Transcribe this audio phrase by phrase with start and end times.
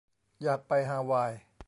[0.43, 1.31] อยากไปฮาวาย